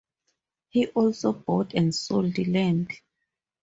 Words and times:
He 0.69 0.87
also 0.87 1.31
bought 1.31 1.75
and 1.75 1.93
sold 1.93 2.35
land. 2.47 2.89